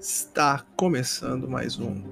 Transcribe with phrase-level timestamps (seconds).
[0.00, 2.02] Está começando mais um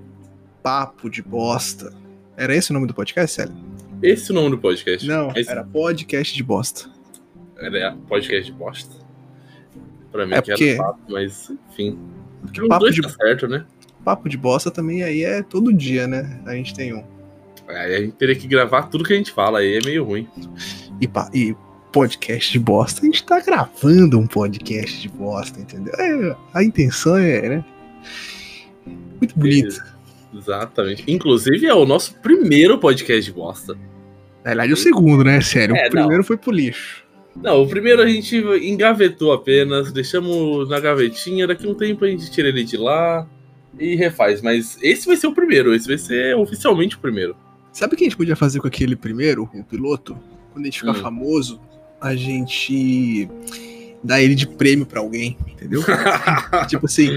[0.63, 1.93] Papo de Bosta.
[2.37, 3.55] Era esse o nome do podcast, Célio?
[4.03, 5.07] Esse é o nome do podcast?
[5.07, 6.91] Não, Esse- era Podcast de Bosta.
[7.59, 8.95] Era podcast de bosta?
[10.13, 11.99] Pra mim É que porque- era papo, mas enfim.
[12.43, 13.65] Porque Os papo de, tá certo, né?
[14.05, 16.41] papo de Bosta também aí é todo dia, né?
[16.45, 17.03] A gente tem um.
[17.67, 20.29] Aí a gente teria que gravar tudo que a gente fala, aí é meio ruim.
[21.01, 21.57] E, pa- e
[21.91, 25.95] podcast de bosta, a gente tá gravando um podcast de bosta, entendeu?
[25.99, 27.65] É, a intenção é, né?
[28.87, 29.83] Muito bonito.
[30.35, 31.05] Exatamente.
[31.07, 33.75] Inclusive é o nosso primeiro podcast de bosta.
[34.45, 35.41] Na verdade, é o segundo, né?
[35.41, 35.75] Sério.
[35.77, 37.05] É, o primeiro foi pro lixo.
[37.43, 42.31] Não, o primeiro a gente engavetou apenas, deixamos na gavetinha, daqui um tempo a gente
[42.31, 43.27] tira ele de lá
[43.79, 44.41] e refaz.
[44.41, 47.37] Mas esse vai ser o primeiro, esse vai ser oficialmente o primeiro.
[47.73, 50.17] Sabe o que a gente podia fazer com aquele primeiro, o piloto?
[50.53, 51.03] Quando a gente ficar Hum.
[51.03, 51.61] famoso,
[52.01, 53.29] a gente
[54.03, 55.83] dá ele de prêmio pra alguém, entendeu?
[56.69, 57.11] tipo assim,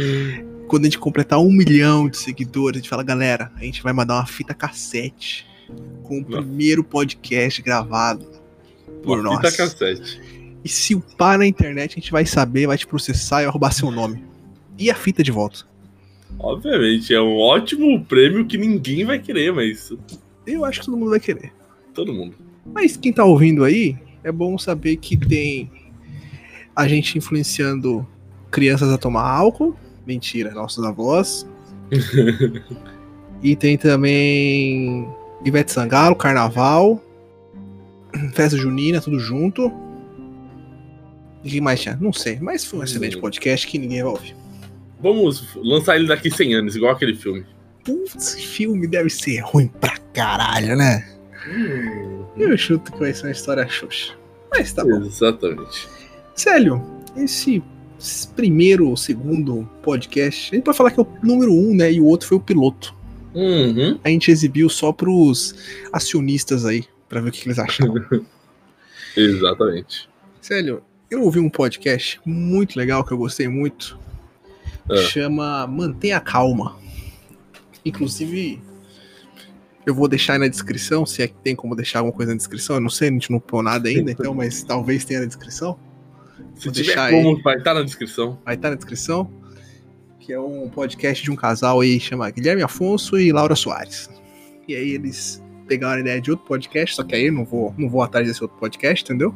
[0.70, 3.92] quando a gente completar um milhão de seguidores, a gente fala, galera, a gente vai
[3.92, 5.46] mandar uma fita cassete
[6.04, 6.44] com o Nossa.
[6.44, 8.26] primeiro podcast gravado
[9.04, 9.38] por Uma nós.
[9.38, 10.22] fita cassete.
[10.64, 13.72] E se upar na internet, a gente vai saber, vai te processar e vai roubar
[13.72, 14.24] seu nome.
[14.78, 15.68] E a fita de volta.
[16.38, 19.92] Obviamente, é um ótimo prêmio que ninguém vai querer, mas
[20.46, 21.52] Eu acho que todo mundo vai querer.
[21.94, 22.36] todo mundo.
[22.72, 25.72] Mas quem tá ouvindo aí, é bom saber que tem
[26.76, 28.08] a gente influenciando
[28.52, 29.76] crianças a tomar álcool.
[30.10, 31.48] Mentira, nossos avós.
[33.44, 35.08] e tem também
[35.46, 37.00] Ivete Sangalo, Carnaval,
[38.34, 39.72] Festa Junina, tudo junto.
[41.44, 41.96] E o que mais tinha?
[42.02, 43.22] Não sei, mas foi um excelente Hum.
[43.22, 44.36] podcast que ninguém vai ouvir.
[45.00, 47.46] Vamos lançar ele daqui 100 anos, igual aquele filme.
[47.86, 51.08] Putz, filme deve ser ruim pra caralho, né?
[52.36, 54.16] Eu chuto que vai ser uma história xoxa.
[54.50, 55.04] Mas tá bom.
[55.04, 55.88] Exatamente.
[56.34, 56.84] Célio,
[57.16, 57.64] esse
[58.36, 61.92] primeiro, segundo podcast, a gente pode falar que é o número um, né?
[61.92, 62.96] E o outro foi o piloto.
[63.34, 64.00] Uhum.
[64.04, 65.56] A gente exibiu só pros
[65.92, 68.04] acionistas aí, pra ver o que, que eles achavam.
[69.16, 70.10] Exatamente.
[70.42, 74.00] Célio, eu ouvi um podcast muito legal que eu gostei muito.
[74.90, 74.96] Ah.
[74.96, 76.78] Chama Mantenha Calma.
[77.84, 78.62] Inclusive,
[79.86, 82.38] eu vou deixar aí na descrição, se é que tem como deixar alguma coisa na
[82.38, 82.76] descrição.
[82.76, 85.78] Eu não sei, a gente não pôs nada ainda, então, mas talvez tenha na descrição.
[86.56, 88.40] Se Vou tiver como, vai estar na descrição.
[88.46, 89.32] vai estar na descrição.
[90.20, 94.10] Que é um podcast de um casal aí, chama Guilherme Afonso e Laura Soares.
[94.68, 97.74] E aí eles pegaram a ideia de outro podcast, só que aí eu não vou,
[97.78, 99.34] não vou atrás desse outro podcast, entendeu?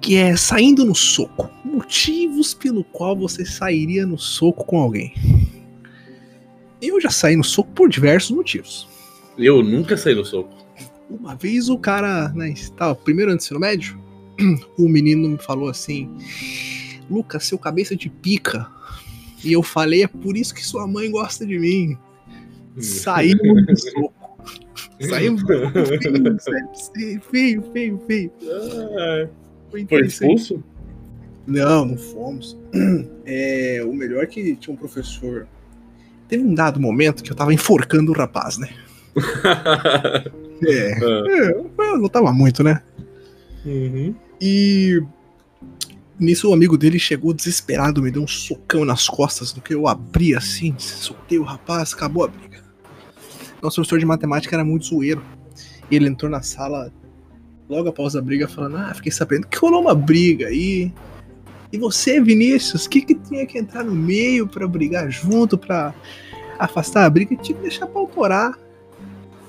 [0.00, 1.50] Que é Saindo no Soco.
[1.64, 5.14] Motivos pelo qual você sairia no soco com alguém.
[6.80, 8.88] Eu já saí no soco por diversos motivos.
[9.38, 10.63] Eu nunca saí no soco.
[11.08, 14.00] Uma vez o cara, né, estava primeiro ano do ensino médio,
[14.78, 16.10] o menino me falou assim:
[17.10, 18.66] Lucas, seu cabeça de pica.
[19.44, 21.96] E eu falei: é por isso que sua mãe gosta de mim.
[22.78, 24.38] Saímos do soco.
[25.00, 25.42] Saímos
[26.94, 28.32] feio, feio, feio, feio.
[29.70, 30.64] Foi Foi expulso?
[31.46, 32.56] Não, não fomos.
[33.26, 35.48] É, o melhor é que tinha um professor.
[36.28, 38.68] Teve um dado momento que eu tava enforcando o rapaz, né?
[40.62, 40.92] É.
[40.92, 42.82] É eu não tava muito, né?
[43.64, 44.14] uhum.
[44.40, 45.02] E
[46.18, 49.88] nisso o amigo dele chegou desesperado, me deu um socão nas costas no que eu
[49.88, 52.62] abri assim, soltei o rapaz, acabou a briga.
[53.62, 55.22] Nosso professor de matemática era muito zoeiro.
[55.90, 56.92] Ele entrou na sala
[57.68, 60.92] logo após a briga falando: Ah, fiquei sabendo que rolou uma briga aí.
[61.72, 65.94] E você, Vinícius, o que, que tinha que entrar no meio pra brigar junto, pra
[66.58, 67.34] afastar a briga?
[67.36, 68.58] Tinha que deixar pra autorar.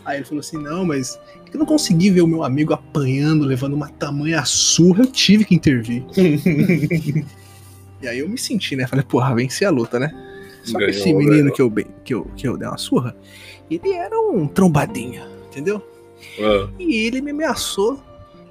[0.05, 1.19] Aí ele falou assim: Não, mas
[1.51, 5.55] eu não consegui ver o meu amigo apanhando, levando uma tamanha surra, eu tive que
[5.55, 6.03] intervir.
[8.01, 8.85] E aí eu me senti, né?
[8.85, 10.11] Falei, porra, venci a luta, né?
[10.63, 11.71] Só que esse menino que eu,
[12.03, 13.15] que, eu, que eu dei uma surra,
[13.69, 15.81] ele era um trombadinha, entendeu?
[16.39, 17.99] Ah, E ele me ameaçou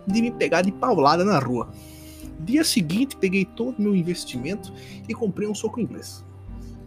[0.07, 1.71] de me pegar de paulada na rua.
[2.41, 4.73] Dia seguinte, peguei todo o meu investimento
[5.09, 6.25] e comprei um soco inglês.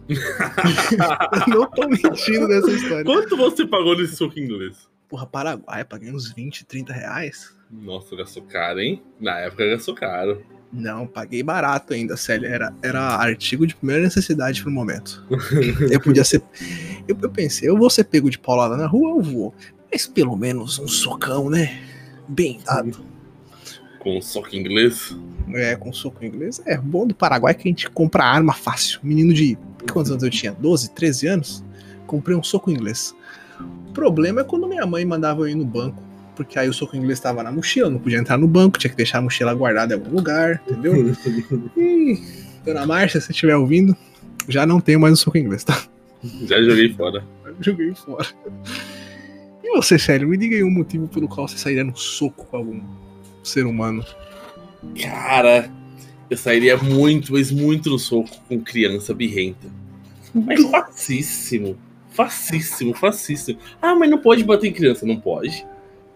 [0.08, 3.04] Eu não tô mentindo nessa história.
[3.04, 4.88] Quanto você pagou nesse soco inglês?
[5.08, 7.56] Porra, Paraguai, paguei uns 20, 30 reais.
[7.70, 9.02] Nossa, gastou caro, hein?
[9.20, 10.42] Na época gastou caro.
[10.72, 12.46] Não, paguei barato ainda, sério.
[12.46, 15.24] Era, era artigo de primeira necessidade pro momento.
[15.90, 16.42] eu podia ser.
[17.06, 19.54] Eu, eu pensei, eu vou ser pego de paulada na rua, eu vou.
[19.90, 21.80] Mas pelo menos um socão, né?
[22.28, 22.98] Bem dado.
[23.98, 25.16] Com soco inglês?
[25.54, 26.60] É, com soco inglês.
[26.64, 29.00] É bom do Paraguai que a gente compra arma fácil.
[29.02, 29.58] Menino de.
[29.92, 30.52] Quantos anos eu tinha?
[30.52, 31.64] 12, 13 anos?
[32.06, 33.14] Comprei um soco inglês.
[33.88, 36.02] O problema é quando minha mãe mandava eu ir no banco.
[36.36, 38.96] Porque aí o soco inglês estava na mochila, não podia entrar no banco, tinha que
[38.96, 40.94] deixar a mochila guardada em algum lugar, entendeu?
[41.76, 42.22] E
[42.64, 43.96] Dona Márcia, se estiver ouvindo,
[44.48, 45.82] já não tenho mais o soco inglês, tá?
[46.44, 47.24] Já joguei fora.
[47.60, 48.28] Joguei fora.
[49.64, 52.56] E você, sério, me diga aí um motivo pelo qual você sairia no soco com
[52.56, 52.80] algum
[53.48, 54.04] ser humano.
[55.00, 55.70] Cara,
[56.30, 59.68] eu sairia muito, mas muito no soco com criança birrenta.
[60.34, 61.76] Mas facíssimo.
[62.10, 63.58] Facíssimo, facíssimo.
[63.80, 65.06] Ah, mas não pode bater em criança.
[65.06, 65.66] Não pode.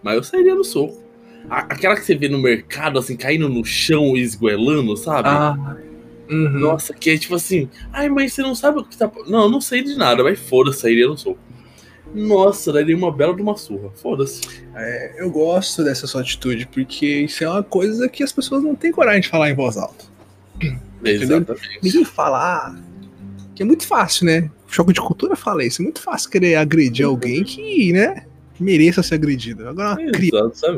[0.01, 1.01] Mas eu sairia no soco.
[1.49, 5.29] Aquela que você vê no mercado, assim, caindo no chão e esgoelando, sabe?
[5.29, 5.77] Ah.
[6.29, 6.59] Uhum.
[6.59, 7.69] Nossa, que é tipo assim.
[7.91, 9.11] Ai, mas você não sabe o que tá.
[9.27, 11.39] Não, eu não sei de nada, mas foda-se, sairia no soco.
[12.13, 13.89] Nossa, daria uma bela de uma surra.
[13.95, 14.41] Foda-se.
[14.75, 18.75] É, eu gosto dessa sua atitude, porque isso é uma coisa que as pessoas não
[18.75, 20.05] têm coragem de falar em voz alta.
[21.03, 21.79] Exatamente.
[21.81, 22.75] Ninguém fala, ah,
[23.55, 24.49] que é muito fácil, né?
[24.67, 25.81] Choque de cultura fala isso.
[25.81, 28.25] É muito fácil querer agredir alguém que, né,
[28.59, 29.67] mereça ser agredido.
[29.67, 30.71] Agora, uma criança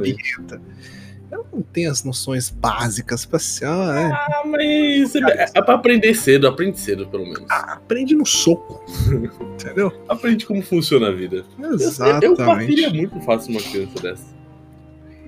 [1.36, 3.66] ela não tem as noções básicas pra ser.
[3.66, 4.12] Ah, é.
[4.12, 7.46] ah mas é, é pra aprender cedo, aprende cedo, pelo menos.
[7.50, 8.84] Ah, aprende no soco.
[9.54, 9.92] entendeu?
[10.08, 11.46] Aprende como funciona a vida.
[11.74, 12.26] Exatamente.
[12.26, 14.36] Eu, eu partiria muito fácil uma criança dessa.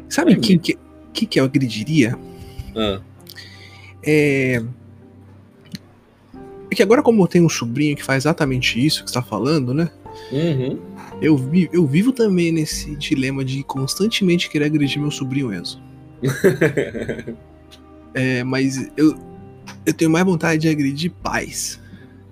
[0.09, 0.77] Sabe é quem que,
[1.13, 2.18] que, que eu agrediria?
[2.75, 3.01] Ah.
[4.06, 4.63] É.
[6.69, 9.21] É que agora, como eu tenho um sobrinho que faz exatamente isso que você tá
[9.21, 9.89] falando, né?
[10.31, 10.80] Uhum.
[11.21, 15.81] Eu, vi, eu vivo também nesse dilema de constantemente querer agredir meu sobrinho Enzo.
[18.14, 19.18] é, mas eu,
[19.86, 21.80] eu tenho mais vontade de agredir pais.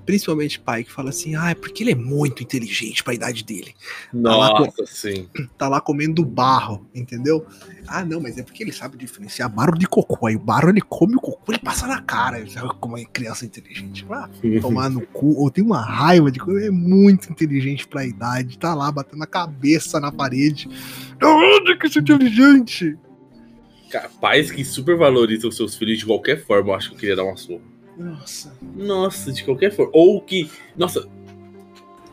[0.06, 3.74] Principalmente pai que fala assim, ah, é porque ele é muito inteligente pra idade dele.
[4.14, 5.28] Nossa, tá lá, sim.
[5.58, 7.44] Tá lá comendo barro, entendeu?
[7.88, 10.28] Ah, não, mas é porque ele sabe diferenciar barro de cocô.
[10.28, 12.46] Aí o barro ele come o cocô e passa na cara.
[12.48, 14.06] Sabe como é criança inteligente?
[14.12, 14.30] Ah,
[14.62, 15.40] tomar no cu.
[15.40, 16.68] Ou tem uma raiva de coisa.
[16.68, 18.60] É muito inteligente pra idade.
[18.60, 20.70] Tá lá batendo a cabeça na parede.
[21.20, 22.96] Onde que isso é inteligente?
[24.20, 27.24] Pais que super valorizam seus filhos de qualquer forma, eu acho que eu queria dar
[27.24, 27.62] uma surra.
[27.98, 28.58] Nossa.
[28.76, 29.92] Nossa, de qualquer forma.
[29.94, 30.50] Ou que.
[30.76, 31.08] Nossa.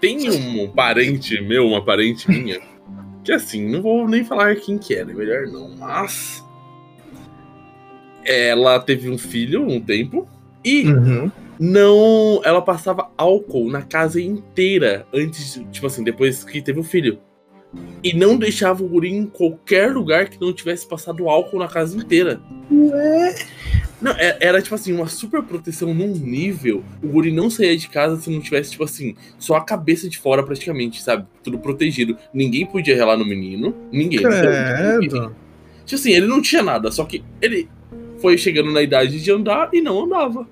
[0.00, 2.60] Tem um parente meu, uma parente minha,
[3.22, 6.44] que assim, não vou nem falar quem que era, melhor não, mas.
[8.24, 10.28] Ela teve um filho um tempo
[10.64, 11.30] e uhum.
[11.58, 12.40] não.
[12.44, 17.20] Ela passava álcool na casa inteira antes, tipo assim, depois que teve o filho.
[18.02, 21.96] E não deixava o guri em qualquer lugar que não tivesse passado álcool na casa
[21.96, 22.40] inteira.
[22.70, 23.34] Ué?
[24.00, 26.82] Não, é, era tipo assim, uma super proteção num nível.
[27.00, 30.18] O guri não saía de casa se não tivesse, tipo assim, só a cabeça de
[30.18, 31.24] fora praticamente, sabe?
[31.42, 32.16] Tudo protegido.
[32.34, 33.74] Ninguém podia relar no menino.
[33.92, 34.20] Ninguém.
[34.20, 35.34] Credo.
[35.86, 37.68] Tipo assim, ele não tinha nada, só que ele
[38.18, 40.48] foi chegando na idade de andar e não andava.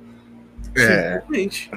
[0.76, 1.18] É.
[1.20, 1.70] Simplesmente.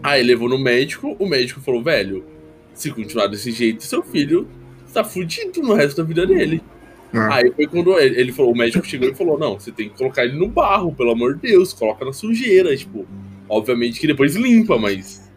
[0.00, 2.24] Aí levou no médico, o médico falou, velho,
[2.74, 4.48] se continuar desse jeito, seu filho
[4.92, 6.62] tá fudido no resto da vida dele.
[7.14, 7.36] Ah.
[7.36, 9.96] Aí foi quando ele, ele, falou, o médico chegou e falou: Não, você tem que
[9.96, 12.74] colocar ele no barro, pelo amor de Deus, coloca na sujeira.
[12.76, 13.06] Tipo,
[13.48, 15.30] obviamente que depois limpa, mas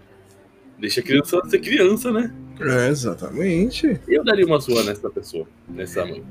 [0.80, 2.34] deixa a criança ser criança, né?
[2.62, 4.00] É, exatamente.
[4.08, 6.24] Eu daria uma sua nessa pessoa, nessa mãe.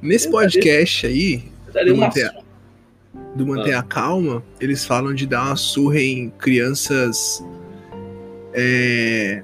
[0.00, 2.44] Nesse Eu podcast daria, aí, eu daria do uma manter, surra.
[3.34, 3.80] do manter Ah.
[3.80, 7.44] a calma, eles falam de dar uma surra em crianças
[8.54, 9.42] é,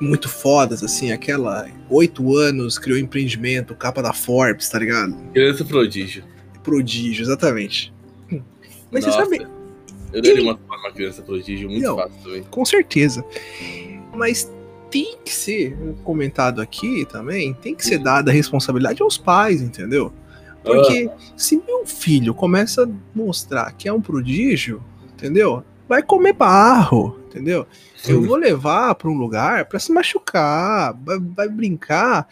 [0.00, 5.14] muito fodas, assim, aquela oito anos, criou empreendimento, capa da Forbes, tá ligado?
[5.32, 6.24] Criança prodígio.
[6.62, 7.92] Prodígio, exatamente.
[8.90, 9.46] Mas Nossa, você sabe,
[10.12, 11.96] Eu daria ele- uma numa criança prodígio muito Não.
[11.96, 12.42] fácil também.
[12.50, 13.24] com certeza.
[14.14, 14.50] Mas
[14.90, 20.12] tem que ser comentado aqui também, tem que ser dada a responsabilidade aos pais, entendeu?
[20.64, 24.82] Porque se meu filho começa a mostrar que é um prodígio,
[25.14, 25.62] entendeu?
[25.88, 27.66] Vai comer barro, entendeu?
[28.06, 32.26] Eu vou levar para um lugar para se machucar, vai, vai brincar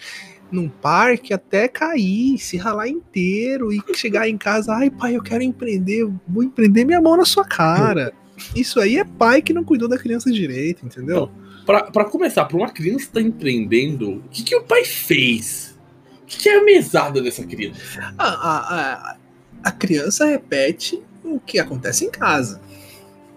[0.51, 5.43] num parque até cair, se ralar inteiro e chegar em casa, ai pai, eu quero
[5.43, 8.13] empreender, vou empreender minha mão na sua cara.
[8.55, 11.31] Isso aí é pai que não cuidou da criança direito, entendeu?
[11.65, 15.77] Pra começar, pra uma criança estar empreendendo, o que, que o pai fez?
[16.23, 17.81] O que, que é a mesada dessa criança?
[18.17, 19.17] A, a, a,
[19.65, 22.61] a criança repete o que acontece em casa,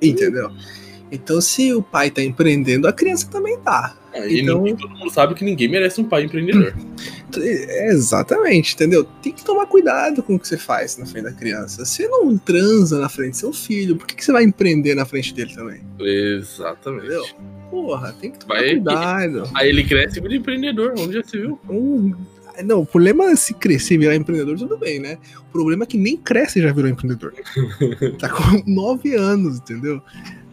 [0.01, 0.51] entendeu?
[1.11, 3.95] Então, se o pai tá empreendendo, a criança também tá.
[4.15, 6.73] E Então- ninguém- todo mundo sabe que ninguém merece um pai empreendedor.
[7.37, 9.03] É, Exatamente, entendeu?
[9.21, 11.85] Tem que tomar cuidado com o que você faz na frente da criança.
[11.85, 15.05] Você não transa na frente do seu filho, por que, que você vai empreender na
[15.05, 15.79] frente dele também?
[15.99, 17.05] Exatamente.
[17.05, 17.23] Entendeu?
[17.69, 19.43] Porra, tem que tomar Vai- cuidado.
[19.53, 21.59] Aí ele cresce e vira empreendedor, onde já se viu?
[21.69, 22.15] Um-
[22.63, 25.17] Não, o problema é se crescer e virar empreendedor, tudo bem, né?
[25.47, 27.33] O problema é que nem cresce e já virou empreendedor.
[28.19, 30.01] tá com nove anos, entendeu?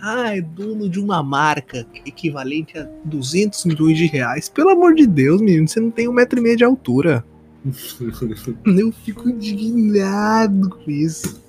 [0.00, 4.48] Ah, é dono de uma marca equivalente a 200 milhões de reais.
[4.48, 7.24] Pelo amor de Deus, menino, você não tem um metro e meio de altura.
[8.64, 11.42] Eu fico indignado com isso.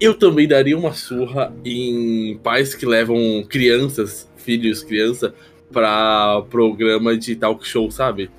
[0.00, 5.34] Eu também daria uma surra em pais que levam crianças, filhos, criança,
[5.72, 8.30] pra programa de talk show, sabe?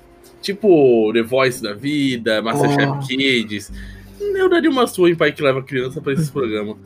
[0.46, 2.98] Tipo The Voice da vida, Masterchef Oh.
[3.04, 3.72] Kids.
[4.20, 6.76] Eu daria uma surra em pai que leva criança pra esses programas.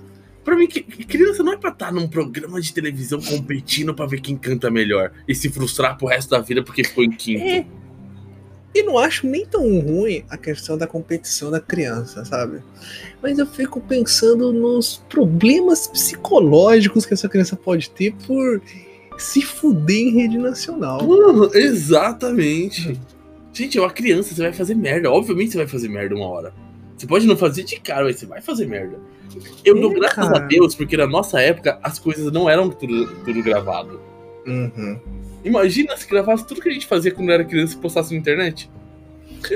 [0.42, 4.34] Pra mim, criança não é pra estar num programa de televisão competindo pra ver quem
[4.34, 7.44] canta melhor e se frustrar pro resto da vida porque ficou em quinto.
[7.44, 7.66] É.
[8.74, 12.60] E não acho nem tão ruim a questão da competição da criança, sabe?
[13.20, 18.62] Mas eu fico pensando nos problemas psicológicos que essa criança pode ter por
[19.18, 21.02] se fuder em rede nacional.
[21.02, 22.98] Uhum, exatamente.
[23.52, 25.10] Gente, é uma criança, você vai fazer merda.
[25.10, 26.52] Obviamente você vai fazer merda uma hora.
[26.96, 28.98] Você pode não fazer de cara, mas você vai fazer merda.
[29.64, 30.36] Eu É, dou graças cara.
[30.44, 34.00] a Deus, porque na nossa época as coisas não eram tudo, tudo gravado.
[34.46, 34.98] Uhum.
[35.44, 38.70] Imagina se gravasse tudo que a gente fazia quando era criança e postasse na internet.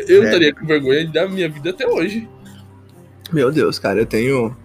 [0.08, 0.26] Eu É.
[0.26, 2.26] estaria com vergonha de dar minha vida até hoje.
[3.32, 4.56] Meu Deus, cara, eu tenho.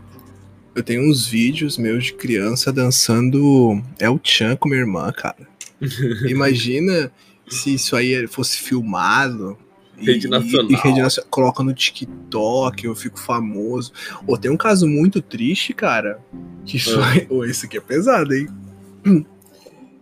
[0.75, 5.35] Eu tenho uns vídeos meus de criança dançando El Chan com minha irmã, cara.
[6.29, 7.11] Imagina
[7.49, 9.57] se isso aí fosse filmado.
[9.97, 10.71] e- Rede nacional.
[10.71, 11.29] E, rede nacional.
[11.29, 13.91] Coloca no TikTok, eu fico famoso.
[14.27, 16.19] Ou tem um caso muito triste, cara.
[16.65, 17.27] Que foi.
[17.29, 18.47] Ô, esse aqui é pesado, hein?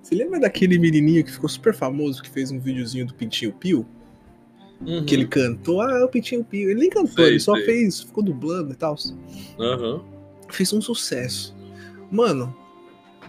[0.02, 3.86] Você lembra daquele menininho que ficou super famoso, que fez um videozinho do Pintinho Pio?
[4.80, 5.04] Uhum.
[5.06, 6.70] Que ele cantou, ah, é o Pintinho Pio.
[6.70, 7.66] Ele nem cantou, Sei, ele só sei.
[7.66, 8.96] fez, ficou dublando e tal.
[9.60, 10.02] Aham.
[10.50, 11.56] Fez um sucesso.
[12.12, 12.56] Mano,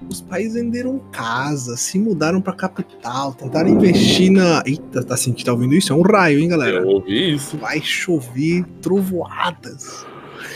[0.09, 4.62] os pais venderam casa, se mudaram pra capital, tentaram investir na.
[4.67, 5.93] Eita, tá sentindo, tá ouvindo isso?
[5.93, 6.81] É um raio, hein, galera?
[6.81, 7.57] Eu ouvi isso.
[7.57, 10.07] Vai chover trovoadas.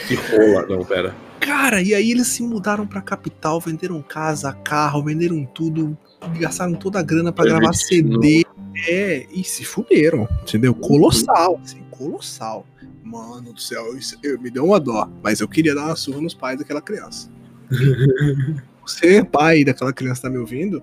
[0.06, 0.66] Que rola.
[0.66, 1.14] Não, pera.
[1.40, 5.98] Cara, e aí eles se mudaram pra capital, venderam casa, carro, venderam tudo,
[6.38, 7.72] gastaram toda a grana pra Foi gravar.
[7.72, 8.44] CD.
[8.88, 10.72] É, e se fuderam, entendeu?
[10.74, 12.64] Colossal, assim, colossal.
[13.02, 16.20] Mano do céu, isso, eu, me deu uma dó, mas eu queria dar uma surra
[16.20, 17.28] nos pais daquela criança.
[18.86, 20.82] Você, pai daquela criança, tá me ouvindo?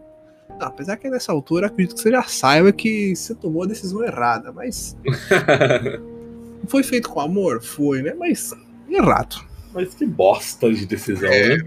[0.59, 4.03] Ah, apesar que nessa altura acredito que você já saiba que você tomou a decisão
[4.03, 4.97] errada, mas
[6.67, 7.61] foi feito com amor?
[7.61, 8.13] Foi, né?
[8.17, 8.53] Mas
[8.89, 9.45] errado.
[9.73, 11.57] Mas que bosta de decisão, É.
[11.57, 11.63] né?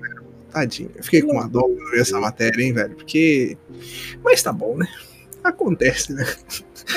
[0.53, 0.91] Tadinho.
[0.95, 2.95] Eu fiquei com uma dó quando vi essa matéria, hein, velho?
[2.95, 3.57] Porque.
[4.23, 4.87] Mas tá bom, né?
[5.43, 6.27] Acontece, né?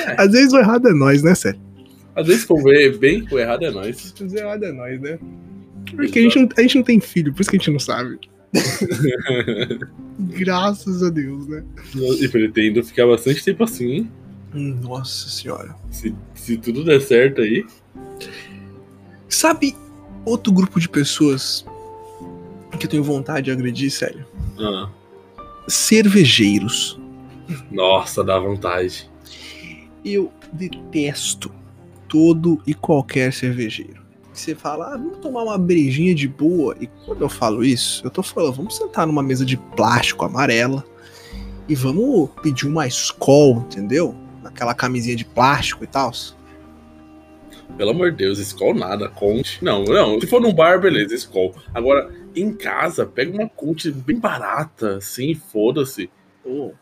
[0.06, 0.20] É.
[0.20, 1.60] Às vezes o errado é nós, né, sério?
[2.14, 4.14] Às vezes, for ver bem, o errado é nós.
[4.20, 5.18] O errado é nós, né?
[5.94, 7.78] Porque a gente, não, a gente não tem filho, por isso que a gente não
[7.78, 8.18] sabe.
[10.18, 11.64] Graças a Deus, né?
[12.20, 14.12] e pretendo ficar bastante tempo assim, hein?
[14.54, 15.74] Hum, Nossa senhora.
[15.90, 17.64] Se, se tudo der certo aí.
[19.28, 19.74] Sabe
[20.24, 21.66] outro grupo de pessoas
[22.78, 24.24] que eu tenho vontade de agredir, sério?
[24.58, 24.90] Ah,
[25.68, 26.98] Cervejeiros.
[27.70, 29.10] nossa, dá vontade.
[30.04, 31.50] Eu detesto
[32.08, 34.05] todo e qualquer cervejeiro.
[34.36, 36.76] Você fala, ah, vamos tomar uma brejinha de boa.
[36.78, 40.84] E quando eu falo isso, eu tô falando, vamos sentar numa mesa de plástico amarela
[41.68, 44.14] e vamos pedir uma Skol, entendeu?
[44.44, 46.12] Aquela camisinha de plástico e tal.
[47.76, 49.62] Pelo amor de Deus, Skol nada, Conte.
[49.64, 50.20] Não, não.
[50.20, 51.54] Se for num bar, beleza, Skol.
[51.74, 56.10] Agora, em casa, pega uma Conte bem barata, assim, foda-se.
[56.42, 56.72] Pô,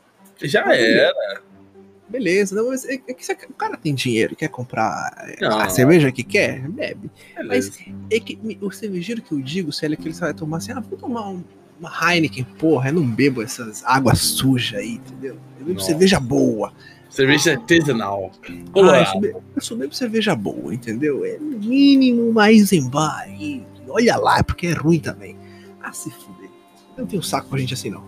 [0.43, 1.41] Já era.
[2.09, 5.59] Beleza, não, mas é, é que você- o cara tem dinheiro, quer comprar é, Não.
[5.59, 7.11] a cerveja que quer, bebe.
[7.37, 7.73] Beleza.
[8.11, 10.73] É que o cervejeiro que eu digo, se ele é que ele vai tomar assim,
[10.73, 11.43] ah, vou tomar um-
[11.81, 15.35] uma Heineken, porra, eu não bebo essas águas sujas aí, entendeu?
[15.59, 15.87] Eu bebo Nossa.
[15.87, 16.73] cerveja boa.
[17.11, 18.31] Cerveja artesanal.
[18.75, 21.25] Ah, eu, só bebo, eu só bebo cerveja boa, entendeu?
[21.25, 23.27] É mínimo mais em bar.
[23.41, 25.37] E olha lá, porque é ruim também.
[25.83, 26.51] Ah, se fuder.
[26.97, 28.05] Eu não tenho saco pra gente assim, não.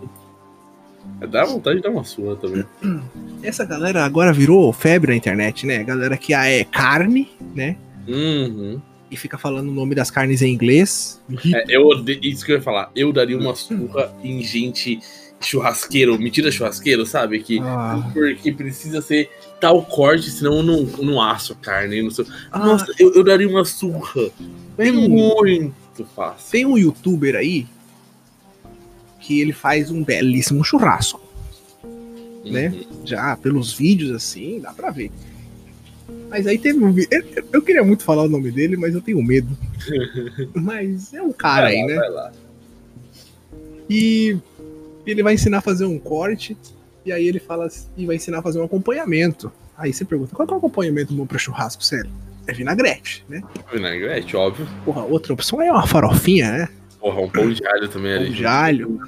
[1.29, 2.63] Dá vontade de dar uma sua também.
[3.41, 5.83] Essa galera agora virou febre na internet, né?
[5.83, 7.75] Galera que ah, é carne, né?
[8.07, 8.79] Uhum.
[9.09, 11.21] E fica falando o nome das carnes em inglês.
[11.53, 12.91] É, eu odeio, isso que eu ia falar.
[12.95, 14.99] Eu daria uma surra em gente
[15.39, 17.39] churrasqueiro, mentira churrasqueiro, sabe?
[17.39, 19.29] Que, Ah, Porque precisa ser
[19.61, 22.01] tal corte, senão eu não, não asso a carne.
[22.01, 22.25] Não sei.
[22.51, 24.29] ah, Nossa, eu, eu daria uma surra.
[24.75, 26.51] tem um, muito fácil.
[26.51, 27.65] Tem um youtuber aí
[29.27, 31.19] que ele faz um belíssimo churrasco.
[32.45, 32.69] né?
[32.69, 32.85] Uhum.
[33.05, 35.11] Já pelos vídeos assim, dá pra ver.
[36.29, 37.09] Mas aí teve um vídeo.
[37.11, 39.49] Eu, eu queria muito falar o nome dele, mas eu tenho medo.
[40.55, 41.95] mas é um cara Vai aí, lá, né?
[41.95, 42.31] vai lá.
[43.89, 44.37] E
[45.05, 46.55] ele vai ensinar a fazer um corte.
[47.05, 49.51] E aí ele fala assim- e vai ensinar a fazer um acompanhamento.
[49.77, 52.09] Aí você pergunta, qual é o acompanhamento bom pra churrasco, sério?
[52.47, 53.41] É vinagrete, né?
[53.73, 54.65] Vinagrete, óbvio.
[54.85, 56.69] Porra, outra opção é uma farofinha, né?
[56.99, 58.33] Porra, um pão de alho também Pão ali.
[58.35, 58.99] de alho.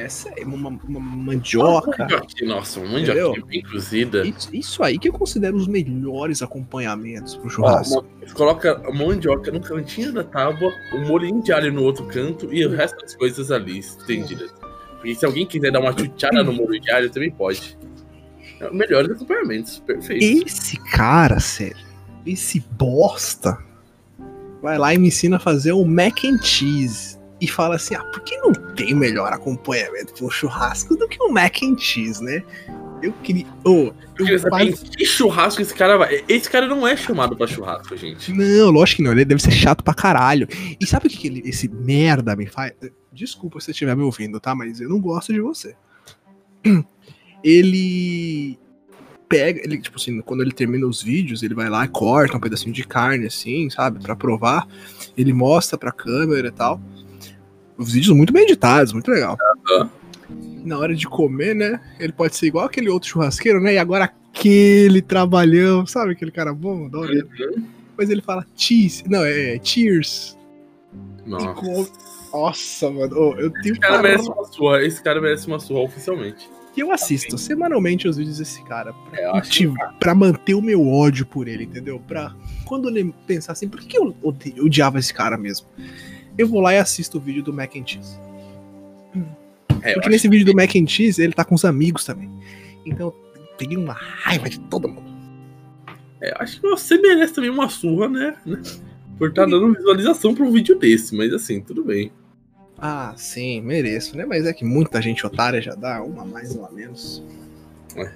[0.00, 1.96] Essa é uma, uma mandioca.
[2.04, 3.46] Mandioquinha, Nossa, uma mandioquinha Entendeu?
[3.46, 4.26] bem cozida.
[4.26, 8.00] Isso, isso aí que eu considero os melhores acompanhamentos pro churrasco.
[8.00, 12.06] uma- Você coloca a mandioca no cantinho da tábua, o molhinho de alho no outro
[12.06, 14.50] canto e o resto das coisas ali estendidas.
[14.96, 17.76] Porque se alguém quiser dar uma chuchada no molho de alho, também pode.
[18.58, 19.80] É o melhor dos acompanhamentos.
[19.80, 20.46] Perfeito.
[20.46, 21.76] Esse cara, sério,
[22.26, 23.58] esse bosta,
[24.62, 27.18] vai lá e me ensina a fazer o mac and cheese.
[27.40, 31.30] E fala assim, ah, por que não tem melhor acompanhamento pro churrasco do que o
[31.32, 32.42] mac and cheese, né?
[33.02, 33.46] Eu queria...
[33.64, 34.84] ô, Eu quase...
[34.90, 36.22] que churrasco esse cara vai.
[36.28, 38.30] Esse cara não é chamado pra churrasco, gente.
[38.30, 40.46] Não, lógico que não, ele deve ser chato pra caralho.
[40.78, 42.72] E sabe o que, que ele- esse merda me faz?
[43.10, 44.54] Desculpa se você estiver me ouvindo, tá?
[44.54, 45.74] Mas eu não gosto de você.
[47.42, 48.58] Ele
[49.28, 52.40] pega, ele, tipo assim, quando ele termina os vídeos, ele vai lá e corta um
[52.40, 53.98] pedacinho de carne, assim, sabe?
[54.02, 54.66] Pra provar.
[55.16, 56.80] Ele mostra pra câmera e tal.
[57.80, 59.36] Os vídeos muito bem editados, muito legal.
[59.72, 59.90] Aham.
[60.64, 61.80] Na hora de comer, né?
[61.98, 63.74] Ele pode ser igual aquele outro churrasqueiro, né?
[63.74, 66.12] E agora aquele trabalhão, sabe?
[66.12, 67.26] Aquele cara bom, adoro ele.
[67.96, 69.02] Mas ele fala cheese.
[69.08, 70.36] Não, é cheers.
[71.26, 71.48] Nossa.
[71.54, 71.86] com-
[72.32, 73.16] Nossa, mano.
[73.18, 74.84] ô, eu tenho Esse cara parado- merece uma surra.
[74.84, 76.48] Esse cara merece uma surra oficialmente.
[76.76, 78.92] E eu assisto semanalmente os vídeos desse cara.
[78.92, 81.98] Pra, É, acho que- pra manter o meu ódio por ele, entendeu?
[82.06, 82.32] Pra
[82.64, 84.14] quando ele pensar assim, por que eu
[84.62, 85.66] odiava esse cara mesmo?
[86.38, 88.18] Eu vou lá e assisto o vídeo do Mac and Cheese.
[89.82, 92.30] É, Porque nesse vídeo do Mac and Cheese, ele tá com os amigos também.
[92.84, 93.12] Então eu
[93.58, 95.10] peguei uma raiva de todo mundo.
[96.20, 98.36] É, acho que você merece também uma surra, né?
[98.44, 98.60] né?
[99.16, 102.12] Por estar dando visualização pra um vídeo desse, mas assim, tudo bem.
[102.78, 104.24] Ah, sim, mereço, né?
[104.24, 107.22] Mas é que muita gente otária já dá, uma mais, uma menos.
[107.96, 108.10] É.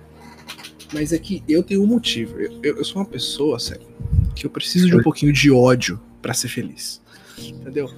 [0.92, 2.38] Mas é que eu tenho um motivo.
[2.38, 3.87] Eu, eu- eu sou uma pessoa, sério,
[4.35, 7.02] que eu preciso de um pouquinho de ódio pra ser feliz.
[7.38, 7.90] Entendeu?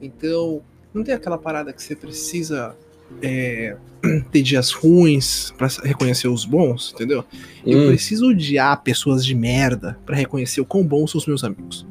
[0.00, 0.62] Então,
[0.92, 2.76] não tem aquela parada que você precisa
[3.22, 3.76] é,
[4.32, 7.24] ter dias ruins pra reconhecer os bons, entendeu?
[7.64, 11.44] Eu Hum, preciso odiar pessoas de merda pra reconhecer o quão bons são os meus
[11.44, 11.86] amigos.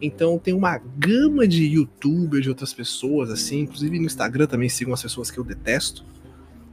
[0.00, 4.92] Então tem uma gama de youtubers de outras pessoas, assim, inclusive no Instagram também sigam
[4.92, 6.04] as pessoas que eu detesto.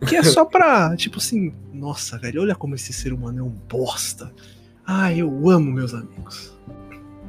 [0.07, 3.49] Que é só pra, tipo assim, nossa, velho, olha como esse ser humano é um
[3.69, 4.31] bosta.
[4.85, 6.57] Ai, eu amo meus amigos.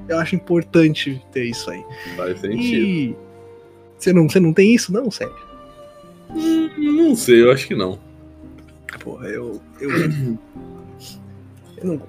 [0.09, 1.85] Eu acho importante ter isso aí.
[2.17, 2.87] faz sentido.
[2.87, 3.17] E.
[3.99, 5.35] Você não, você não tem isso, não, sério?
[6.31, 7.99] Hum, não sei, eu acho que não.
[9.01, 9.61] Porra, eu.
[9.81, 12.03] Eu, eu, não,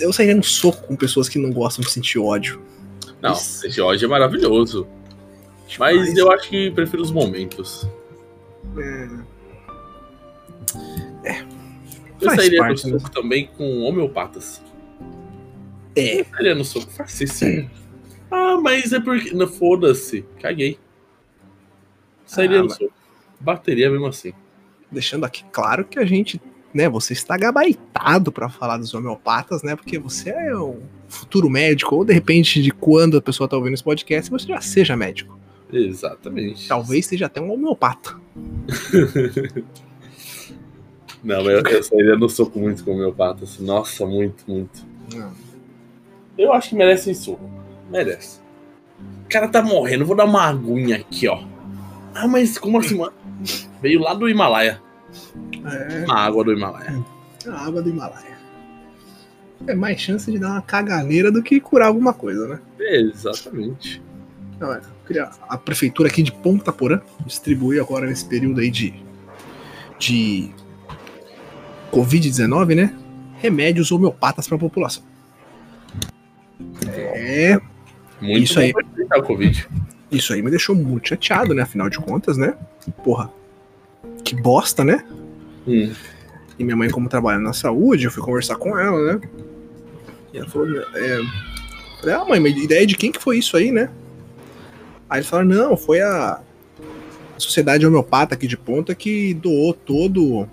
[0.00, 2.60] eu sairia no soco com pessoas que não gostam de sentir ódio.
[3.20, 3.66] Não, Isso.
[3.66, 4.86] esse ódio é maravilhoso.
[5.78, 7.88] Mas eu acho que prefiro os momentos.
[11.24, 11.40] É,
[12.20, 12.76] Eu Faz sairia no né?
[12.76, 14.62] soco também com homeopatas.
[15.96, 17.68] É, sairia no soco facíssimo.
[18.30, 19.32] Ah, mas é porque.
[19.34, 20.24] Não, foda-se.
[20.40, 20.78] Caguei.
[22.24, 22.92] Sairia Ah, no mas- soco.
[23.40, 24.32] Bateria mesmo assim.
[24.90, 26.40] deixando aqui claro que a gente,
[26.72, 29.76] né, você está gabaritado para falar dos homeopatas, né?
[29.76, 33.74] Porque você é um futuro médico, ou de repente, de quando a pessoa tá ouvindo
[33.74, 35.38] esse podcast, você já seja médico.
[35.72, 36.66] Exatamente.
[36.68, 38.16] Talvez seja até um homeopata.
[41.22, 43.58] Não, mas eu, eu sairia no soco muito com homeopatas.
[43.58, 44.84] Nossa, muito, muito.
[46.38, 47.38] Eu acho que merece isso.
[47.90, 48.40] Merece.
[49.24, 51.42] O cara tá morrendo, vou dar uma aguinha aqui, ó.
[52.14, 53.12] Ah, mas como assim, mano?
[53.82, 54.80] Veio lá do Himalaia.
[55.64, 57.04] É, Uma água do Himalaia.
[57.46, 58.36] a água do Himalaia.
[59.66, 62.60] É mais chance de dar uma caganeira do que curar alguma coisa, né?
[62.78, 64.02] Exatamente.
[64.60, 64.80] Não, é,
[65.48, 68.94] a prefeitura aqui de Ponta Porã distribuir agora nesse período aí de,
[69.98, 70.50] de
[71.92, 72.94] Covid-19, né?
[73.38, 75.02] Remédios homeopatas para a população.
[76.84, 77.58] É,
[78.20, 78.72] Muito Isso aí.
[79.16, 79.68] o Covid.
[80.10, 81.62] isso aí me deixou muito chateado, né?
[81.62, 82.54] Afinal de contas, né?
[83.04, 83.30] Porra,
[84.24, 85.04] que bosta, né?
[85.66, 85.92] Hum.
[86.58, 89.20] E minha mãe, como trabalha na saúde, eu fui conversar com ela, né?
[90.32, 91.20] E ela falou, é...
[92.00, 93.90] Falei, ah, mãe, mas ideia de quem que foi isso aí, né?
[95.08, 96.40] Aí eles falaram, não, foi a
[97.38, 100.48] Sociedade Homeopata aqui de Ponta que doou todo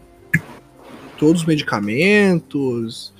[1.17, 3.13] todos os medicamentos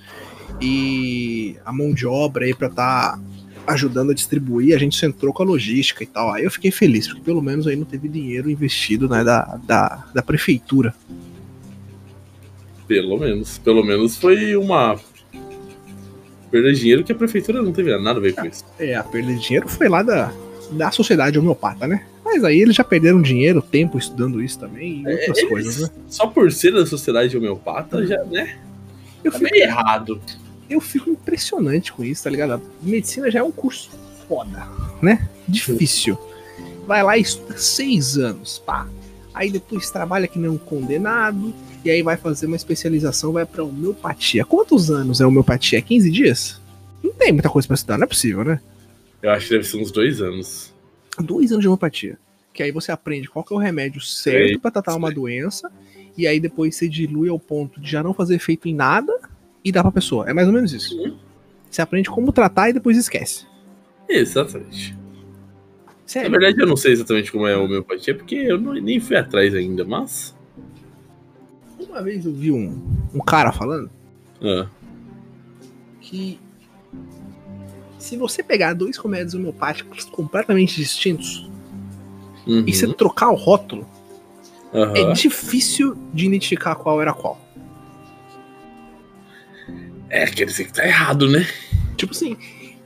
[0.62, 3.20] e a mão de obra aí pra tá
[3.66, 6.32] ajudando a distribuir, a gente centrou com a logística e tal.
[6.32, 10.06] Aí eu fiquei feliz, porque pelo menos aí não teve dinheiro investido né, da, da,
[10.14, 10.94] da prefeitura.
[12.88, 13.58] Pelo menos.
[13.58, 15.00] Pelo menos foi uma
[16.52, 18.64] perda de dinheiro que a prefeitura não teve nada a ver com isso.
[18.78, 20.32] É, a perda de dinheiro foi lá da,
[20.72, 22.06] da sociedade homeopata, né?
[22.24, 25.90] Mas aí eles já perderam dinheiro, tempo estudando isso também e outras É, coisas, né?
[26.10, 28.58] Só por ser da sociedade homeopata, já, né?
[29.24, 30.22] Eu Tá fico, meio errado.
[30.74, 32.62] Eu fico impressionante com isso, tá ligado?
[32.82, 33.90] Medicina já é um curso
[34.28, 34.68] foda,
[35.02, 35.30] né?
[35.48, 36.18] Difícil.
[36.86, 38.88] Vai lá e estuda seis anos, pá.
[39.34, 41.54] Aí depois trabalha que nem um condenado.
[41.84, 44.46] E aí vai fazer uma especialização, vai pra homeopatia.
[44.46, 45.82] Quantos anos é homeopatia?
[45.82, 46.62] 15 dias?
[47.04, 48.62] Não tem muita coisa pra estudar, não é possível, né?
[49.22, 50.74] Eu acho que deve ser uns dois anos.
[51.20, 52.18] Dois anos de homeopatia.
[52.54, 55.70] Que aí você aprende qual que é o remédio certo pra tratar uma doença.
[56.18, 59.14] E aí depois você dilui ao ponto de já não fazer efeito em nada
[59.64, 60.30] e dá pra pessoa.
[60.30, 60.98] É mais ou menos isso.
[61.00, 61.16] Uhum.
[61.70, 63.46] Você aprende como tratar e depois esquece.
[64.08, 64.94] Exatamente.
[64.96, 66.32] Na Sério.
[66.32, 69.56] verdade, eu não sei exatamente como é a homeopatia, porque eu não- nem fui atrás
[69.56, 70.36] ainda, mas.
[71.80, 72.82] Uma vez eu vi um,
[73.14, 73.90] um cara falando
[74.42, 74.68] Ah,
[76.02, 76.40] que
[77.98, 81.50] se você pegar dois remédios homeopáticos completamente distintos
[82.46, 83.88] uhum, e você trocar o rótulo,
[84.74, 84.94] aham.
[84.96, 87.40] é difícil de identificar qual era qual.
[90.10, 91.48] É, quer dizer que tá errado, né?
[91.98, 92.38] Tipo assim,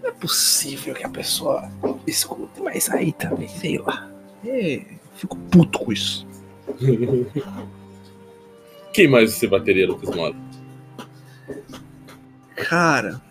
[0.02, 1.70] não é possível que a pessoa
[2.06, 4.10] escute, mas aí também, sei lá.
[4.46, 6.28] É, fico puto com isso.
[8.94, 10.36] Quem mais você bateria, Lucas Mora?
[12.56, 13.22] Cara,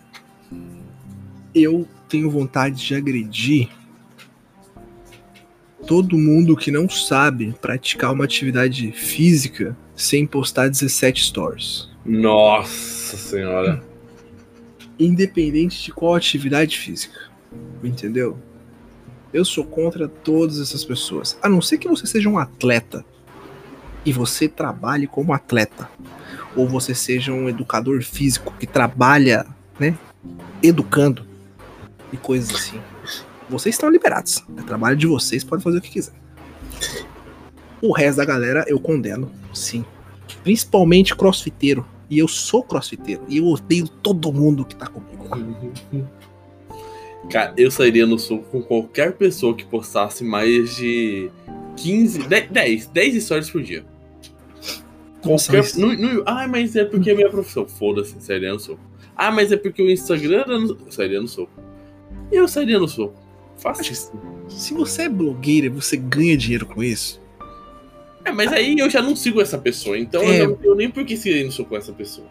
[1.53, 3.69] eu tenho vontade de agredir
[5.85, 11.89] todo mundo que não sabe praticar uma atividade física sem postar 17 stories.
[12.05, 13.81] Nossa senhora.
[14.99, 17.29] Independente de qual atividade física.
[17.83, 18.37] Entendeu?
[19.31, 21.37] Eu sou contra todas essas pessoas.
[21.41, 23.05] A não ser que você seja um atleta
[24.05, 25.89] e você trabalhe como atleta.
[26.55, 29.45] Ou você seja um educador físico que trabalha,
[29.79, 29.97] né?
[30.63, 31.25] Educando
[32.11, 32.81] e coisas assim.
[33.49, 34.43] Vocês estão liberados.
[34.57, 36.13] É trabalho de vocês, pode fazer o que quiser.
[37.81, 39.85] O resto da galera eu condeno, sim.
[40.43, 41.85] Principalmente crossfiteiro.
[42.09, 43.23] E eu sou crossfiteiro.
[43.27, 45.37] E eu odeio todo mundo que tá comigo lá.
[47.29, 51.29] Cara, eu sairia no soco com qualquer pessoa que postasse mais de
[51.75, 53.85] 15, 10, 10, 10 stories por dia.
[55.21, 57.67] Qualquer, mas- no, no- ah, mas é porque é minha profissão.
[57.67, 58.79] Foda-se, sairia no soco.
[59.15, 61.51] Ah, mas é porque o Instagram era no, sairia no soco.
[62.31, 63.15] Eu sairia no soco.
[63.57, 63.95] Fácil.
[64.47, 67.19] Se você é blogueira e você ganha dinheiro com isso,
[68.27, 70.41] É, mas aí eu já não sigo essa pessoa, então É.
[70.41, 72.27] eu não tenho nem por que no soco com essa pessoa.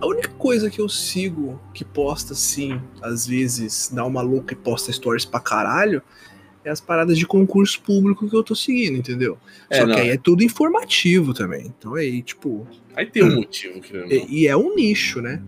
[0.00, 4.56] a única coisa que eu sigo que posta assim, às vezes dá uma louca e
[4.56, 6.00] posta stories pra caralho,
[6.64, 9.36] é as paradas de concurso público que eu tô seguindo, entendeu?
[9.68, 9.94] É, Só não.
[9.94, 11.74] que aí é tudo informativo também.
[11.78, 12.66] Então aí, tipo.
[12.96, 14.04] Aí tem um motivo, querendo.
[14.08, 14.12] não.
[14.12, 15.42] E, e é um nicho, né?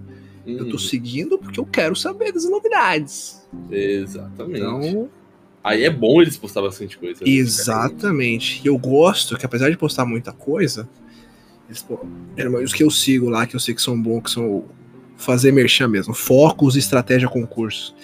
[0.46, 3.48] Eu tô Hum, seguindo porque eu quero saber das novidades.
[3.70, 4.58] Exatamente.
[4.60, 5.08] Então,
[5.66, 7.24] Aí é bom eles postar bastante coisa.
[7.24, 7.30] né?
[7.30, 8.60] Exatamente.
[8.64, 10.88] E eu gosto que, apesar de postar muita coisa,
[11.68, 11.98] eles, pô,
[12.62, 14.64] os que eu sigo lá, que eu sei que são bons, que são
[15.16, 17.94] fazer merchan mesmo, focos, estratégia, concurso.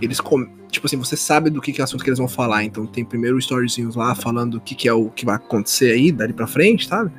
[0.00, 2.28] Eles, com- tipo assim, você sabe do que, que é o assunto que eles vão
[2.28, 5.92] falar, então tem primeiro storyzinhos lá falando o que, que é o que vai acontecer
[5.92, 7.12] aí, dali pra frente, sabe?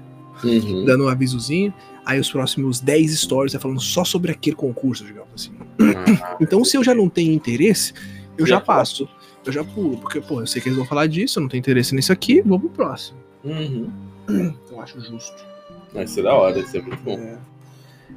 [0.43, 0.85] Uhum.
[0.85, 1.73] Dando um avisozinho.
[2.05, 5.51] Aí os próximos 10 stories é falando só sobre aquele concurso, digamos assim.
[5.95, 7.93] Ah, Então, se eu já não tenho interesse,
[8.37, 9.09] eu Já já passo.
[9.47, 11.59] Eu já pulo, porque, pô, eu sei que eles vão falar disso, eu não tenho
[11.59, 13.17] interesse nisso aqui, vou pro próximo.
[13.45, 13.89] uhum.
[14.69, 15.45] Eu acho justo.
[15.93, 17.17] Vai ser da hora, isso é muito bom.
[17.17, 17.39] É,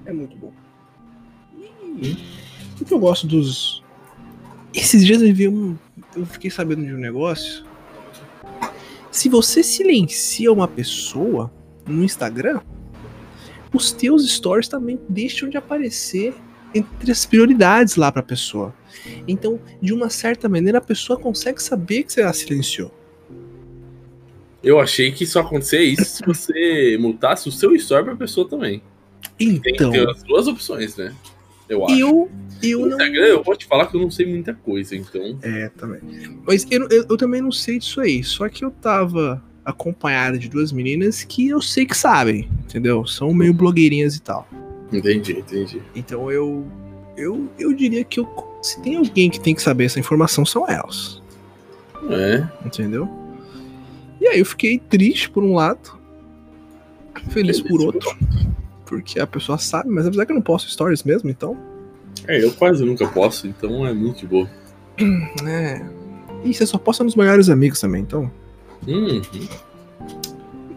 [0.06, 0.52] é muito bom.
[1.56, 2.16] E
[2.80, 3.80] o que eu gosto dos.
[4.74, 5.76] Esses dias eu vi um.
[6.16, 7.64] Eu fiquei sabendo de um negócio.
[9.10, 11.52] Se você silencia uma pessoa
[11.86, 12.60] no Instagram,
[13.72, 16.34] os teus stories também deixam de aparecer
[16.74, 18.74] entre as prioridades lá pra pessoa.
[19.26, 22.92] Então, de uma certa maneira, a pessoa consegue saber que você a silenciou.
[24.62, 28.82] Eu achei que só acontecia isso se você mutasse o seu story pra pessoa também.
[29.38, 31.14] Tem Então, ter as duas opções, né?
[31.66, 31.98] Eu acho.
[31.98, 32.30] eu,
[32.62, 32.92] eu no não.
[32.92, 35.38] Instagram, eu vou te falar que eu não sei muita coisa, então.
[35.40, 36.00] É, também.
[36.46, 38.22] Mas eu, eu, eu também não sei disso aí.
[38.22, 43.06] Só que eu tava acompanhado de duas meninas que eu sei que sabem, entendeu?
[43.06, 44.46] São meio blogueirinhas e tal.
[44.92, 45.82] Entendi, entendi.
[45.94, 46.66] Então eu.
[47.16, 48.28] Eu, eu diria que eu,
[48.62, 51.20] se tem alguém que tem que saber essa informação, são elas.
[52.08, 52.48] É.
[52.64, 53.08] Entendeu?
[54.20, 55.98] E aí eu fiquei triste por um lado,
[57.30, 58.16] feliz por outro.
[58.86, 61.56] Porque a pessoa sabe, mas apesar que eu não posto stories mesmo, então.
[62.26, 64.48] É, eu quase nunca posso, então é muito boa.
[65.46, 65.82] É.
[66.44, 68.30] E você só posta nos melhores amigos também, então.
[68.86, 69.20] Uhum.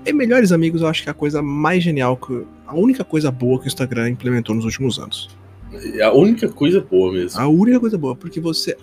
[0.06, 3.32] E melhores amigos eu acho que é a coisa mais genial, que, a única coisa
[3.32, 5.30] boa que o Instagram implementou nos últimos anos.
[5.96, 7.40] É a única coisa boa mesmo.
[7.40, 8.78] A única coisa boa, porque você.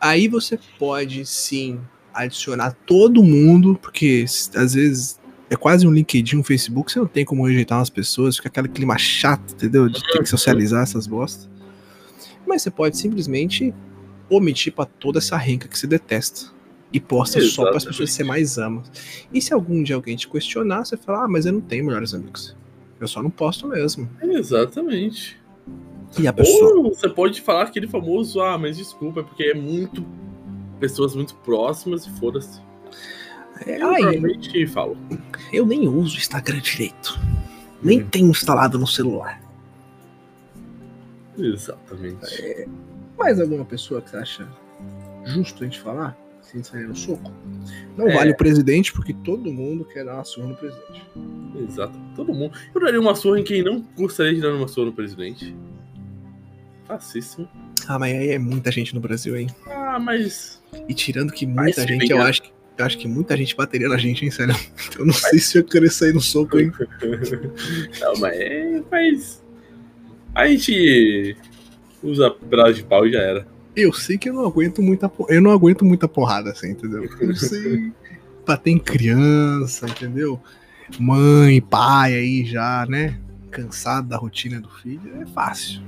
[0.00, 1.80] Aí você pode sim
[2.12, 5.18] adicionar todo mundo, porque às vezes
[5.48, 8.68] é quase um LinkedIn, um Facebook, você não tem como rejeitar umas pessoas, fica aquele
[8.68, 9.88] clima chato, entendeu?
[9.88, 11.48] De ter que socializar essas bostas.
[12.46, 13.74] Mas você pode simplesmente
[14.28, 16.50] omitir pra toda essa renca que você detesta.
[16.92, 17.86] E posta só para as Exatamente.
[17.88, 18.82] pessoas que você mais ama.
[19.32, 22.14] E se algum dia alguém te questionar, você fala, ah, mas eu não tenho melhores
[22.14, 22.56] amigos.
[23.00, 24.08] Eu só não posto mesmo.
[24.22, 25.38] Exatamente.
[26.18, 26.76] E a pessoa.
[26.76, 30.06] Ou você pode falar aquele famoso, ah, mas desculpa, é porque é muito.
[30.80, 32.60] Pessoas muito próximas e foda-se.
[33.66, 34.96] É, Eu normalmente falo.
[35.52, 37.18] eu nem uso o Instagram direito.
[37.82, 38.06] Nem Hum.
[38.08, 39.40] tenho instalado no celular.
[41.38, 42.68] Exatamente.
[43.18, 44.48] Mais alguma pessoa que você acha
[45.24, 46.16] justo a gente falar?
[46.50, 47.32] Sem sair no soco?
[47.96, 48.14] Não É.
[48.14, 51.02] vale o presidente, porque todo mundo quer dar uma surra no presidente.
[51.68, 51.98] Exato.
[52.14, 52.56] Todo mundo.
[52.74, 55.54] Eu daria uma surra em quem não gostaria de dar uma surra no presidente.
[56.86, 57.48] Facíssimo.
[57.88, 59.48] Ah, mas aí é muita gente no Brasil, hein?
[59.66, 60.62] Ah, mas.
[60.88, 63.88] E tirando que muita se gente, eu acho que, eu acho que muita gente bateria
[63.88, 64.54] na gente, hein, sério.
[64.96, 66.70] Eu não sei se eu querer sair no soco, hein?
[68.00, 68.82] Não, mas é.
[68.90, 69.44] Mas.
[70.34, 71.36] A gente
[72.02, 73.46] usa pedaço de pau e já era.
[73.76, 77.08] Eu sei que eu não aguento muita eu não aguento muita porrada, assim, entendeu?
[77.20, 77.92] Eu sei
[78.46, 80.40] bater em criança, entendeu?
[80.98, 83.20] Mãe, pai aí já, né?
[83.50, 85.82] Cansado da rotina do filho, é fácil.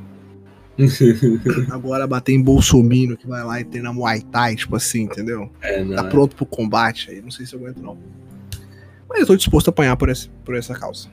[1.70, 5.50] Agora bater em Bolsominion que vai lá e treina Muay Thai, tipo assim, entendeu?
[5.60, 5.84] É.
[5.84, 6.10] Tá é.
[6.10, 7.98] pronto pro combate aí, não sei se eu aguento não.
[9.08, 11.08] Mas eu tô disposto a apanhar por, esse, por essa causa.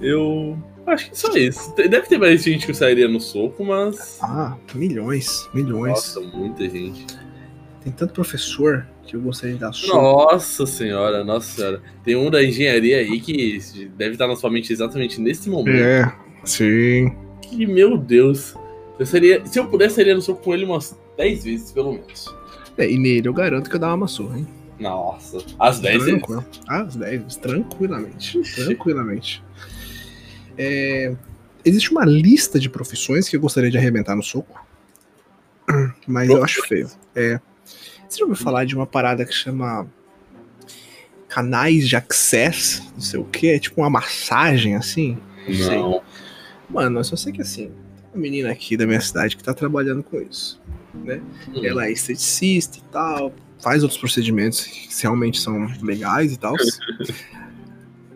[0.00, 1.74] Eu acho que só isso.
[1.76, 4.18] Deve ter mais gente que sairia no soco, mas.
[4.22, 5.90] Ah, milhões, milhões.
[5.90, 7.06] Nossa, muita gente.
[7.82, 9.96] Tem tanto professor que eu gostaria de dar soco.
[9.96, 11.82] Nossa senhora, nossa senhora.
[12.04, 13.58] Tem um da engenharia aí que
[13.96, 15.76] deve estar na sua mente exatamente nesse momento.
[15.76, 16.14] É,
[16.44, 17.16] sim.
[17.40, 18.54] Que, meu Deus.
[18.98, 22.32] Eu seria, se eu pudesse, seria no soco com ele umas 10 vezes, pelo menos.
[22.78, 24.46] É, e nele eu garanto que eu dava uma surra, hein?
[24.78, 26.20] Nossa, às 10 vezes.
[26.20, 26.44] Tranquilo.
[26.68, 28.40] As 10, tranquilamente.
[28.54, 29.42] Tranquilamente.
[30.56, 31.14] É,
[31.64, 34.64] existe uma lista de profissões que eu gostaria de arrebentar no soco.
[36.06, 36.90] Mas eu acho feio.
[37.14, 37.40] É.
[38.08, 39.86] Você já ouviu falar de uma parada que chama
[41.28, 45.16] canais de access, não sei o que, é tipo uma massagem assim?
[45.46, 45.78] sei.
[45.78, 46.02] Não.
[46.68, 47.74] Mano, eu só sei que assim, tem
[48.12, 50.60] uma menina aqui da minha cidade que tá trabalhando com isso.
[50.94, 51.20] Hum.
[51.64, 56.54] Ela é esteticista e tal, faz outros procedimentos que realmente são legais e tal.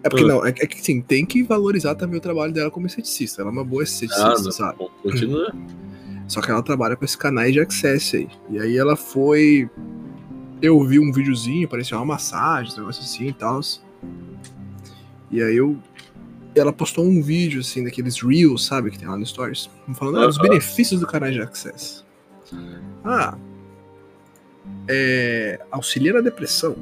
[0.06, 0.28] É porque Ah.
[0.28, 3.42] não, é, é que sim, tem que valorizar também o trabalho dela como esteticista.
[3.42, 4.78] Ela é uma boa esteticista, Ah, sabe?
[4.78, 5.52] Bom, continua.
[6.28, 8.28] Só que ela trabalha com esses canais de access aí.
[8.50, 9.68] E aí ela foi.
[10.62, 13.60] Eu vi um videozinho, parecia uma massagem, um negócio assim e tal.
[15.30, 15.76] E aí eu.
[16.54, 20.24] Ela postou um vídeo, assim, daqueles Reels, sabe, que tem lá no Stories, falando ah,
[20.26, 20.42] Aham.
[20.42, 22.02] benefícios do canal de access.
[23.04, 23.36] Ah.
[24.88, 26.74] É, auxilia na depressão.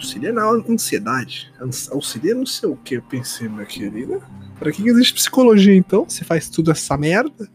[0.00, 1.52] Auxilia na ansiedade.
[1.60, 2.94] ans- Auxilia não sei o que.
[2.96, 4.18] Eu pensei, minha querida.
[4.58, 6.06] Pra que que existe psicologia então?
[6.08, 7.48] Você faz tudo essa merda?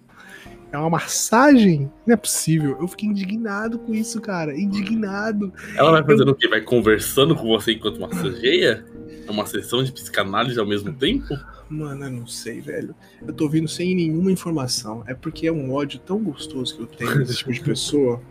[0.72, 1.92] É uma massagem?
[2.06, 2.78] Não é possível.
[2.80, 4.56] Eu fiquei indignado com isso, cara.
[4.58, 5.52] Indignado.
[5.76, 6.48] Ela vai fazendo o quê?
[6.48, 8.86] Vai conversando com você enquanto massageia?
[9.28, 11.36] É uma sessão de psicanálise ao mesmo tempo?
[11.68, 12.94] Mano, eu não sei, velho.
[13.26, 15.04] Eu tô vindo sem nenhuma informação.
[15.08, 18.22] É porque é um ódio tão gostoso que eu tenho desse tipo de pessoa,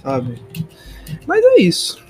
[0.00, 0.40] sabe?
[1.26, 2.03] Mas é isso.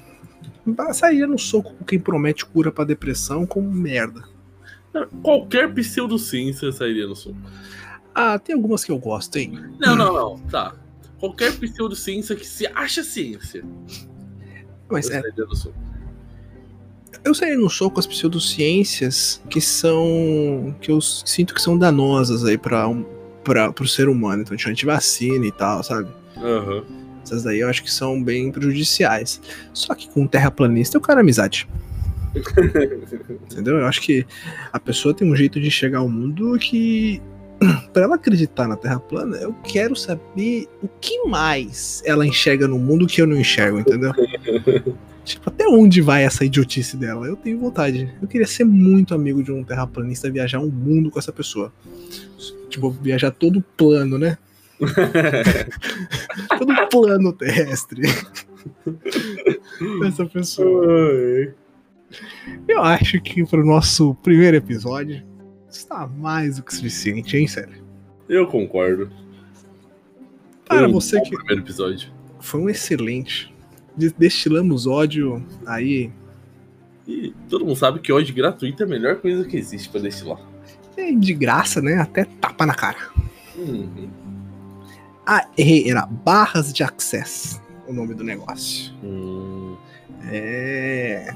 [0.93, 4.23] Sairia no soco com quem promete cura pra depressão como merda.
[5.23, 7.37] Qualquer pseudociência sairia no soco.
[8.15, 9.59] Ah, tem algumas que eu gosto, hein?
[9.79, 10.39] Não, não, não.
[10.49, 10.75] Tá.
[11.19, 13.65] Qualquer pseudociência que se acha ciência.
[14.89, 15.75] Mas eu é, sairia no soco.
[17.25, 20.75] eu sairia no soco com as pseudociências que são.
[20.81, 23.05] que eu sinto que são danosas aí pra, um,
[23.43, 24.43] pra, pro ser humano.
[24.43, 26.09] Então, tipo, antivacina e tal, sabe?
[26.37, 27.04] Aham.
[27.25, 29.41] Essas daí eu acho que são bem prejudiciais.
[29.73, 31.67] Só que com um terraplanista eu quero amizade.
[33.51, 33.79] Entendeu?
[33.79, 34.27] Eu acho que
[34.73, 37.21] a pessoa tem um jeito de chegar ao mundo que.
[37.93, 42.79] Pra ela acreditar na Terra plana, eu quero saber o que mais ela enxerga no
[42.79, 44.13] mundo que eu não enxergo, entendeu?
[45.25, 47.27] tipo, até onde vai essa idiotice dela?
[47.27, 48.13] Eu tenho vontade.
[48.21, 51.73] Eu queria ser muito amigo de um terraplanista, viajar um mundo com essa pessoa.
[52.69, 54.37] Tipo, viajar todo plano, né?
[56.59, 58.03] todo plano terrestre.
[60.07, 61.53] Essa pessoa.
[62.69, 65.23] Eu acho que pro nosso primeiro episódio
[65.69, 67.83] está mais do que suficiente, hein, sério?
[68.29, 69.11] Eu concordo.
[70.67, 72.11] Para um você que primeiro episódio.
[72.41, 73.53] foi um excelente.
[73.97, 76.11] De- Destilamos ódio aí.
[77.07, 80.41] E todo mundo sabe que ódio gratuito é a melhor coisa que existe pra destilar.
[80.97, 81.97] é De graça, né?
[82.01, 82.97] Até tapa na cara.
[83.57, 84.09] Uhum.
[85.27, 88.93] Ah, errei, era barras de access o nome do negócio.
[89.03, 89.77] Hum.
[90.31, 91.35] É.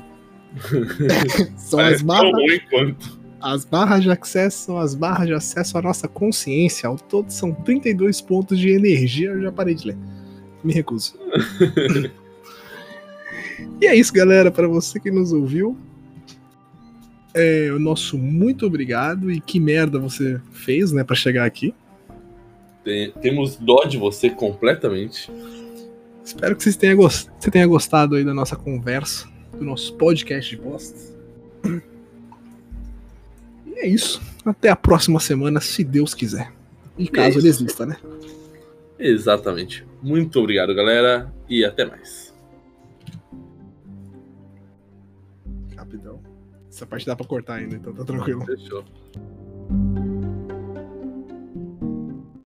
[1.57, 2.33] São Parece as barras.
[3.40, 6.88] As barras de acesso são as barras de acesso à nossa consciência.
[6.88, 9.31] Ao todo são 32 pontos de energia.
[9.31, 9.96] Eu já parei de ler.
[10.64, 11.16] Me recuso.
[13.81, 14.51] e é isso, galera.
[14.51, 15.79] Para você que nos ouviu,
[17.33, 19.31] é, o nosso muito obrigado.
[19.31, 21.72] E que merda você fez, né, para chegar aqui.
[22.88, 25.31] Tem, temos dó de você completamente.
[26.24, 27.29] Espero que vocês tenham gost...
[27.38, 30.98] você tenha gostado aí da nossa conversa, do nosso podcast de bosta.
[33.66, 34.22] E é isso.
[34.42, 36.51] Até a próxima semana, se Deus quiser.
[36.96, 37.98] E caso é ele exista, né?
[38.98, 39.87] Exatamente.
[40.03, 42.35] Muito obrigado, galera, e até mais.
[45.77, 46.22] Rapidão.
[46.70, 48.46] Essa parte dá pra cortar ainda, então tá tranquilo.
[48.46, 48.83] Fechou.